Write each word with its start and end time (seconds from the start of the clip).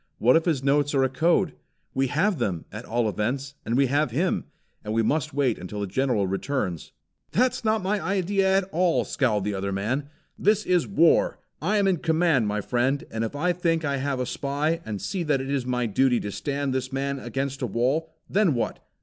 What 0.17 0.35
if 0.35 0.45
his 0.45 0.63
notes 0.63 0.95
are 0.95 1.03
a 1.03 1.09
code? 1.09 1.53
We 1.93 2.07
have 2.07 2.39
them, 2.39 2.65
at 2.71 2.85
all 2.85 3.07
events; 3.07 3.53
and 3.63 3.77
we 3.77 3.85
have 3.85 4.09
him; 4.09 4.45
and 4.83 4.93
we 4.95 5.03
must 5.03 5.31
wait 5.31 5.59
until 5.59 5.79
the 5.81 5.85
General 5.85 6.25
returns." 6.25 6.91
"That's 7.29 7.63
not 7.63 7.83
my 7.83 8.01
idea 8.01 8.57
at 8.57 8.63
all!" 8.71 9.05
scowled 9.05 9.43
the 9.43 9.53
other 9.53 9.71
man. 9.71 10.09
"This 10.39 10.65
is 10.65 10.87
war. 10.87 11.37
I 11.61 11.77
am 11.77 11.87
in 11.87 11.97
command, 11.97 12.47
my 12.47 12.61
friend, 12.61 13.03
and 13.11 13.23
if 13.23 13.35
I 13.35 13.53
think 13.53 13.85
I 13.85 13.97
have 13.97 14.19
a 14.19 14.25
spy, 14.25 14.81
and 14.87 14.99
see 14.99 15.21
that 15.21 15.39
it 15.39 15.51
is 15.51 15.67
my 15.67 15.85
duty 15.85 16.19
to 16.21 16.31
stand 16.31 16.73
this 16.73 16.91
man 16.91 17.19
up 17.19 17.27
against 17.27 17.61
a 17.61 17.67
wall, 17.67 18.09
then 18.27 18.55
what? 18.55 18.79